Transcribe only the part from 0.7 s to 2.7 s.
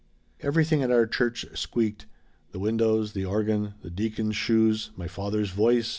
at our church squeaked. The